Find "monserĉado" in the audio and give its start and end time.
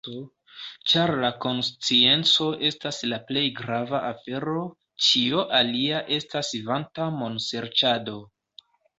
7.19-8.17